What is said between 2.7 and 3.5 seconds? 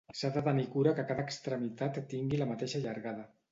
llargada.